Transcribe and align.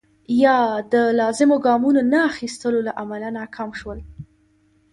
یا 0.43 0.57
د 0.93 0.95
لازمو 1.19 1.57
ګامونو 1.65 2.01
نه 2.13 2.19
اخیستو 2.31 2.67
له 2.87 2.91
امله 3.03 3.29
ناکام 3.37 3.69
شول. 3.79 3.99